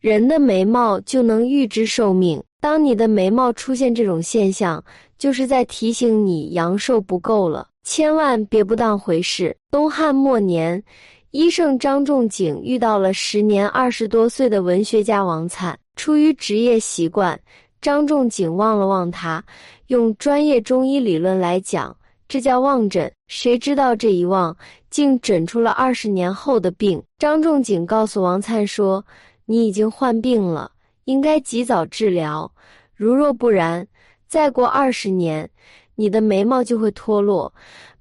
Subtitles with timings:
[0.00, 2.42] 人的眉毛就能预知寿命。
[2.60, 4.82] 当你的眉毛出现这种现象，
[5.16, 9.56] 就是在提醒你阳寿不够了，千万别不当回事。
[9.70, 10.82] 东汉末年，
[11.30, 17.38] 医圣张仲景遇到了时年二十多岁的文学家王粲，出于职业习惯，
[17.80, 19.44] 张仲景望了望他，
[19.88, 21.96] 用专业中医理论来讲，
[22.28, 23.10] 这叫望诊。
[23.28, 24.56] 谁知道这一望，
[24.90, 27.02] 竟诊出了二十年后的病。
[27.18, 29.04] 张仲景告诉王粲说
[29.48, 30.70] ：“你已经患病了。”
[31.08, 32.52] 应该及早治疗，
[32.94, 33.88] 如若不然，
[34.26, 35.48] 再过二十年，
[35.94, 37.50] 你的眉毛就会脱落，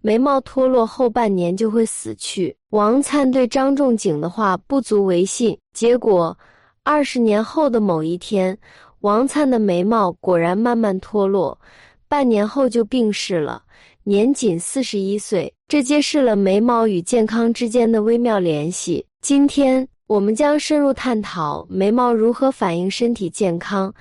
[0.01, 2.53] 眉毛脱落后半年就会死去。
[2.71, 6.37] 王粲对张仲景的话不足为信，结果
[6.83, 8.57] 二十年后的某一天，
[8.99, 11.57] 王粲的眉毛果然慢慢脱落，
[12.09, 13.63] 半年后就病逝了，
[14.03, 15.53] 年仅四十一岁。
[15.69, 19.05] 这揭示了眉毛与健康之间的微妙联系。
[19.21, 19.87] 今天。
[20.07, 23.93] 我们将深入探讨眉毛如何反映身体健康，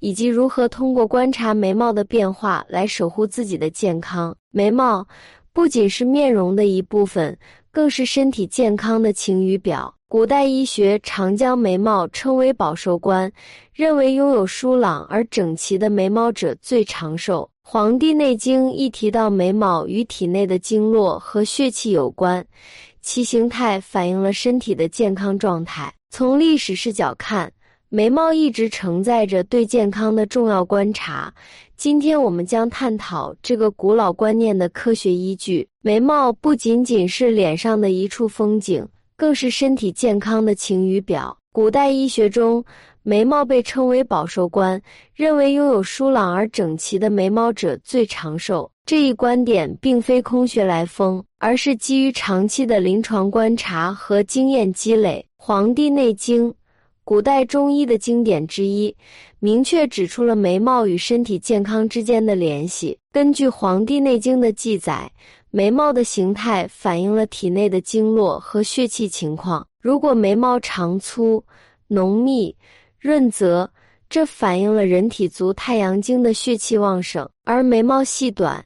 [0.00, 4.34] 以及如何通过观察眉毛的变化来守护自己的健康。
[4.50, 5.06] 眉毛
[5.52, 7.38] 不仅是面容的一部分，
[7.70, 9.94] 更是身体健康的晴雨表。
[10.08, 13.30] 古代医学常将眉毛称为保寿官，
[13.72, 17.48] 认为拥有疏朗而整齐的眉毛者最长寿。
[17.70, 22.44] 《黄帝内经》一提到眉毛与体内的经络和血气有关。
[23.02, 25.92] 其形态反映了身体的健康状态。
[26.10, 27.52] 从历史视角看，
[27.88, 31.34] 眉毛一直承载着对健康的重要观察。
[31.76, 35.66] 今天我们将探讨这个古老观念的科学依据。
[35.82, 38.86] 眉毛不仅仅是脸上的一处风景，
[39.16, 41.36] 更是身体健康的晴雨表。
[41.52, 42.64] 古代医学中，
[43.02, 44.80] 眉毛被称为保寿官，
[45.14, 48.70] 认为拥有疏朗而整齐的眉毛者最长寿。
[48.84, 55.24] 这一观点并非空穴来风，而是基于长期的临床观察和经验积累。
[55.36, 56.50] 《黄帝内经》，
[57.04, 58.94] 古代中医的经典之一，
[59.40, 62.98] 明确指出了眉毛与身体健康之间的联系。
[63.12, 65.10] 根据《黄帝内经》的记载，
[65.50, 69.66] 眉毛的形态反映了体内的经络和血气情况。
[69.80, 71.44] 如果眉毛长粗、
[71.88, 72.54] 浓密，
[73.02, 73.68] 润泽，
[74.08, 78.64] 这反映了人体足太阳经的血气旺盛；而眉毛细短、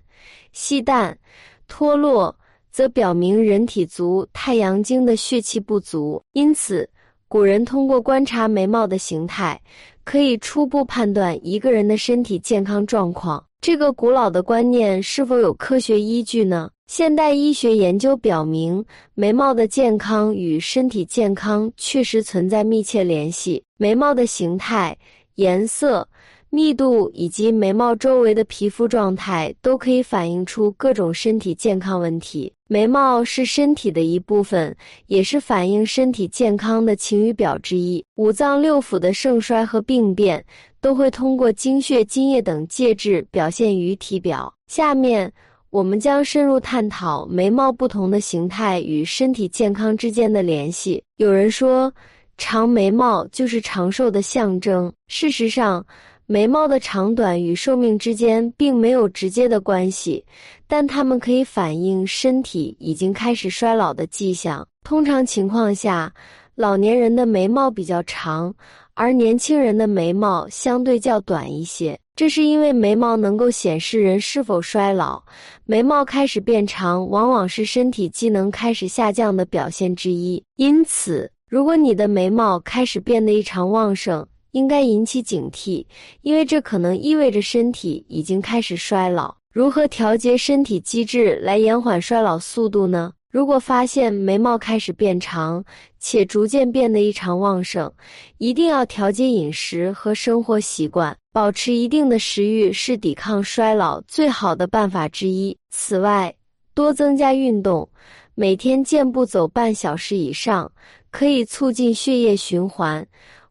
[0.52, 1.19] 细淡、
[1.66, 2.36] 脱落，
[2.70, 6.22] 则表明人体足太阳经的血气不足。
[6.34, 6.86] 因此，
[7.28, 9.58] 古人通过观察眉毛的形态，
[10.04, 13.42] 可以初步判断一个人的身体健康状况。
[13.62, 16.68] 这个古老的观念是否有科学依据呢？
[16.86, 23.60] 现代医学研究表明，眉毛的健康与身体健康确实存在密切联系。
[23.76, 24.97] 眉毛的形态、
[25.34, 26.08] 颜色、
[26.48, 32.52] 密度以及眉毛周围的皮肤状态，都可以反映出各种身体健康问题。
[32.69, 34.74] 眉毛是身体的一部分，
[35.06, 38.04] 也是反映身体健康的晴雨表之一。
[38.14, 40.42] 五脏六腑的盛衰和病变，
[40.80, 44.54] 都会通过精血、津液等介质表现于体表。
[44.68, 45.32] 下面。
[45.71, 51.03] 我们将深入探讨眉毛不同的形态与身体健康之间的联系。
[51.16, 51.93] 有人说，
[52.38, 54.93] 长眉毛就是长寿的象征。
[55.09, 55.84] 事实上，
[56.27, 60.25] 眉毛的长短与寿命之间并没有直接的关系，
[60.66, 64.66] 但它们可以反映身体已经开始衰老的迹象。
[64.83, 66.12] 通常情况下，
[66.54, 68.54] 老年人的眉毛比较长，
[68.96, 71.98] 而年轻人的眉毛相对较短一些。
[72.16, 75.22] 这是因为眉毛能够显示人是否衰老，
[75.66, 80.42] 眉毛开始变长，往往是身体机能开始下降的表现之一。
[80.56, 85.84] 因此，如果你的眉毛开始变得异常旺盛，应该引起警惕，
[86.22, 89.36] 因为这可能意味着身体已经开始衰老。
[89.52, 93.12] 如何调节身体机制来延缓衰老速度呢？
[93.36, 95.62] 如果发现眉毛开始变长，
[95.98, 97.92] 且逐渐变得异常旺盛，
[98.38, 105.54] 一定要调节饮食和生活习惯，保持一定的食欲是抵抗衰老最好的办法之一。
[105.69, 106.34] 此外，
[106.72, 107.86] 多增加运动，
[108.34, 110.72] 每天健步走半小时以上，
[111.10, 113.06] 可以促进血液循环，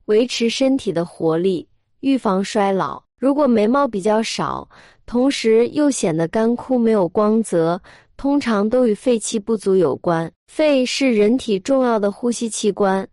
[0.05, 1.67] 维持身体的活力，
[1.99, 3.03] 预防衰老。
[3.19, 4.67] 如果眉毛比较少，
[5.05, 7.79] 同时又显得干枯没有光泽。
[8.17, 10.31] 通常都与肺气不足有关。
[10.47, 13.07] 肺是人体重要的呼吸器官，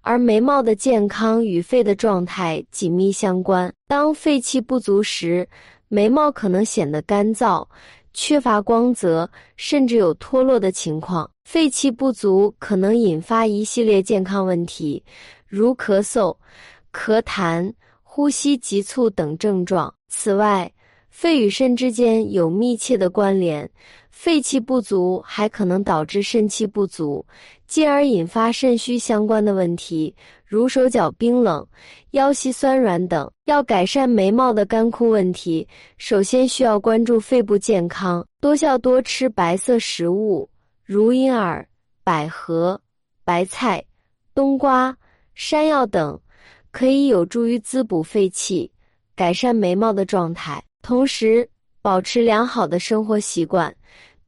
[0.00, 3.72] 而眉毛的健康与肺的状态紧密相关。
[3.86, 5.48] 当肺气不足时，
[5.88, 7.66] 眉毛可能显得干燥、
[8.12, 11.30] 缺乏光泽，甚至有脱落的情况。
[11.44, 15.02] 肺气不足可能引发一系列健康问题，
[15.46, 16.36] 如咳嗽、
[16.92, 17.72] 咳痰、
[18.02, 19.92] 呼吸急促等症状。
[20.08, 20.70] 此外，
[21.10, 23.70] 肺与肾之间有密切的关联。
[24.18, 27.24] 肺气不足还可能导致肾气不足，
[27.68, 30.12] 进而引发肾虚相关的问题，
[30.44, 31.64] 如手脚冰冷、
[32.10, 33.30] 腰膝酸软等。
[33.44, 35.66] 要改善眉毛的干枯问题，
[35.98, 40.50] 首先需要关注肺部健康，多笑多吃白色食物，
[40.84, 41.64] 如银耳、
[42.02, 42.78] 百合、
[43.22, 43.80] 白菜、
[44.34, 44.94] 冬瓜、
[45.36, 46.20] 山药等，
[46.72, 48.68] 可以有助于滋补肺气，
[49.14, 50.60] 改善眉毛的状态。
[50.82, 51.48] 同时，
[51.80, 53.72] 保持良好的生活习惯。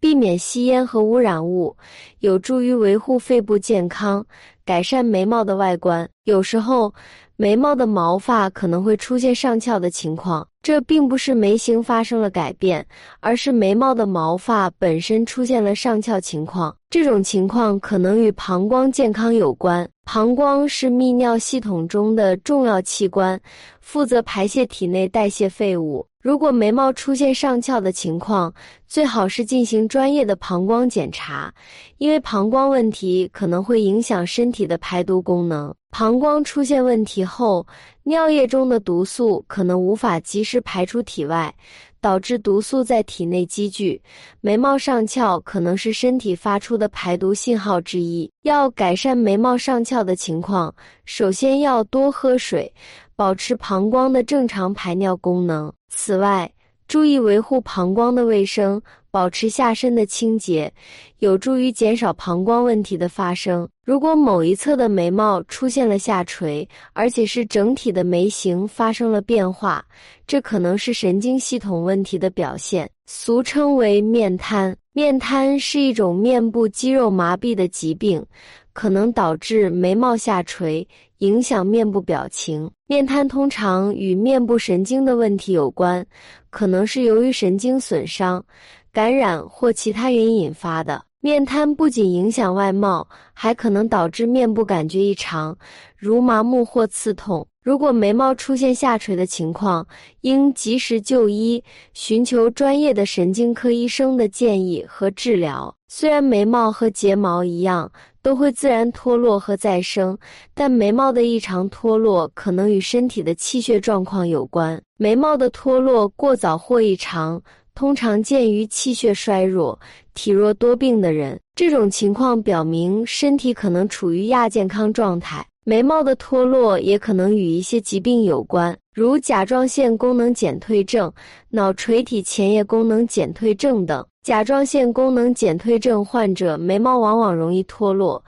[0.00, 1.76] 避免吸烟和污染物，
[2.20, 4.24] 有助于维护肺部健康，
[4.64, 6.08] 改善眉毛的外观。
[6.24, 6.92] 有时候，
[7.36, 12.86] 眉毛的毛发可能会出现上翘的情况，这并不是眉形发生了改变，
[13.20, 16.74] 而是眉毛的毛发本身出现了上翘情况。
[16.88, 19.88] 这种情况可能与膀胱健康有关。
[20.12, 23.40] 膀胱是泌尿系统中的重要器官，
[23.80, 26.04] 负责排泄体内代谢废物。
[26.20, 28.52] 如果眉毛出现上翘的情况，
[28.88, 31.54] 最好是进行专业的膀胱检查，
[31.98, 35.72] 因为膀胱问题可能会影响身体的排毒功能。
[35.92, 37.64] 膀胱出现问题后，
[38.02, 41.54] 尿液中的毒素可能无法及时排出体外，
[42.00, 44.00] 导致毒素在体内积聚。
[44.40, 48.30] 眉毛上翘可能是身体发出的排毒信号之一。
[48.42, 50.74] 要改善眉毛上翘的情况，
[51.04, 52.72] 首先要多喝水。
[53.16, 55.70] 保持膀胱的正常排尿功能。
[55.90, 56.50] 此外，
[56.88, 58.80] 注意维护膀胱的卫生，
[59.10, 60.72] 保持下身的清洁，
[61.18, 63.68] 有助于减少膀胱问题的发生。
[63.84, 69.84] 如果某一侧的眉毛出现了下垂，而且是整体的眉形发生了变化，
[70.26, 74.76] 这可能是神经系统问题的表现，俗称为面瘫。
[74.92, 78.24] 面瘫是一种面部肌肉麻痹的疾病，
[78.72, 80.86] 可能导致眉毛下垂。
[81.18, 86.04] 影响面部表情，面瘫通常与面部神经的问题有关，
[86.48, 88.42] 可能是由于神经损伤、
[88.92, 91.02] 感染或其他原因引发的。
[91.20, 95.56] 面瘫不仅影响外貌，还可能导致面部感觉异常，
[95.96, 97.46] 如麻木或刺痛。
[97.62, 99.86] 如果眉毛出现下垂的情况，
[100.22, 105.74] 应及时就医，寻求专业的神经科医生的建议和治疗。
[105.88, 107.90] 虽然眉毛和睫毛一样。
[108.22, 110.18] 都会自然脱落和再生，
[110.52, 114.78] 但眉毛的异常脱落可能与身体的气血状况有关。
[114.98, 117.40] 眉毛的脱落过早或异常，
[117.80, 119.80] 通常见于气血衰弱、
[120.12, 121.40] 体弱多病的人。
[121.56, 125.42] 这种情况表明身体可能处于亚健康状态。
[125.64, 131.10] 眉毛的脱落也可能与一些疾病有关，如甲状腺功能减退症、
[131.48, 134.06] 脑垂体前叶功能减退症等。
[134.22, 138.22] 甲状腺功能减退症患者眉毛往往容易脱落，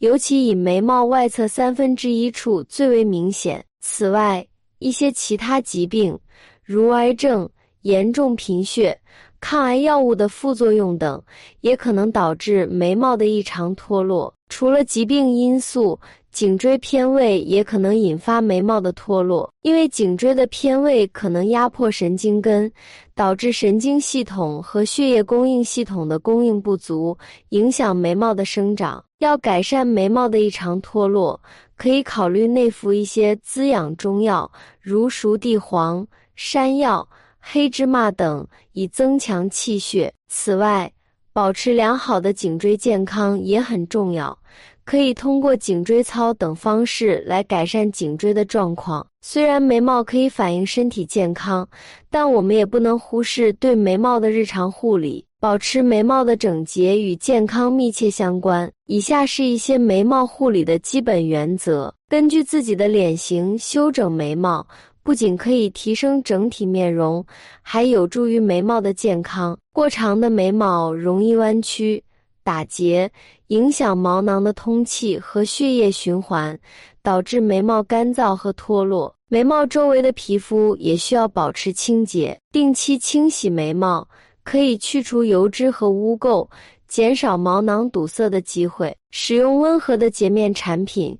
[0.00, 3.64] 尤其以眉毛外侧三分之一处最为明显。
[3.80, 4.46] 此外，
[4.80, 6.18] 一些其他疾病，
[6.62, 7.48] 如癌症、
[7.88, 8.94] 严重贫血、
[9.40, 11.22] 抗癌药物的副作用等，
[11.62, 14.32] 也可能导致眉毛的异常脱落。
[14.50, 15.98] 除了疾病因素，
[16.30, 22.70] 颈椎偏位也可能引发眉毛的脱落，因为颈椎的偏位可能压迫神经根，
[23.14, 27.16] 导致神经系统和血液供应系统的供应不足，
[27.48, 29.02] 影响眉毛的生长。
[29.18, 31.40] 要改善眉毛的异常脱落，
[31.74, 34.50] 可以考虑内服一些滋养中药，
[34.80, 36.06] 如熟地黄、
[36.36, 37.06] 山药、
[37.50, 40.12] 黑芝麻等，以增强气血。
[40.28, 40.92] 此外，
[41.32, 44.38] 保持良好的颈椎健康也很重要。
[44.84, 49.06] 可以通过颈椎操等方式来改善颈椎的状况。
[49.22, 51.66] 虽然眉毛可以反映身体健康，
[52.10, 55.24] 但我们也不能忽视对眉毛的日常护理。
[55.40, 58.68] 保持眉毛的整洁与健康密切相关。
[58.86, 64.66] 以下是一些眉毛护理的基本原则：根据自己的脸型修整眉毛，
[65.08, 67.24] 不仅可以提升整体面容，
[67.62, 69.58] 还有助于眉毛的健康。
[69.72, 72.04] 过长的眉毛容易弯曲。
[72.44, 73.10] 打结
[73.46, 76.58] 影响毛囊的通气和血液循环，
[77.02, 79.14] 导致眉毛干燥和脱落。
[79.28, 84.06] 眉毛周围的皮肤也需要保持清洁，定期清洗眉毛，
[84.44, 86.46] 可以去除油脂和污垢，
[86.86, 88.94] 减少毛囊堵塞的机会。
[89.10, 91.18] 使用温和的洁面产品，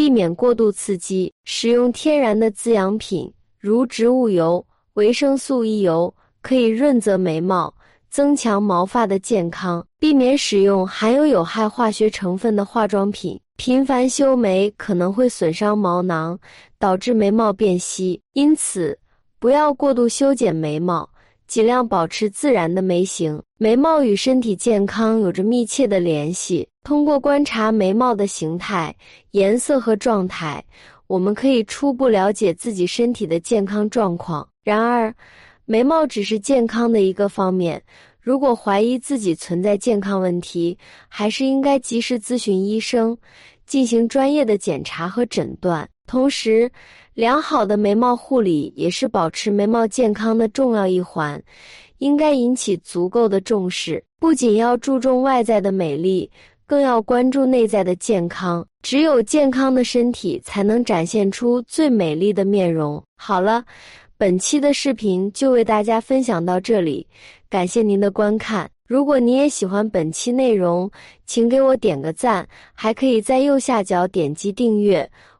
[0.00, 1.30] 避免过度刺激。
[1.44, 4.64] 使用天然的滋养品，如植物油、
[4.94, 7.74] 维生素 E 油，可以润泽眉毛。
[8.08, 13.38] 增强毛发的健康，避免使用含有有害化学成分的化妆品。
[13.56, 16.38] 频繁修眉可能会损伤毛囊，
[16.78, 18.18] 导致眉毛变稀。
[18.32, 18.98] 因此，
[19.38, 21.06] 不要过度修剪眉毛，
[21.50, 23.42] 尽量保持自然的眉形。
[23.58, 26.68] 眉毛与身体健康有着密切的联系。
[26.84, 28.94] 通过观察眉毛的形态、
[29.32, 30.64] 颜色和状态，
[31.08, 34.48] 我们可以初步了解自己身体的健康状况。
[34.62, 35.12] 然而，
[35.64, 37.82] 眉毛只是健康的一个方面，
[38.20, 40.78] 如果怀疑自己存在健康问题，
[41.08, 43.18] 还是应该及时咨询医生，
[43.66, 45.88] 进行专业的检查和诊断。
[46.10, 46.68] 同时，
[47.14, 51.40] 良好的眉毛护理也是保持眉毛健康的重要一环，
[51.98, 54.02] 应该引起足够的重视。
[54.18, 56.28] 不仅要注重外在的美丽，
[56.66, 58.66] 更要关注内在的健康。
[58.82, 63.00] 只有健康的身体，才能展现出最美丽的面容。
[63.16, 63.64] 好了，
[64.18, 67.06] 本期的视频就为大家分享到这里，
[67.48, 68.68] 感谢您的观看。
[68.84, 70.90] 如果你也喜欢本期内容，
[71.24, 75.08] 请给我点个赞，还可以在右下角点击订阅。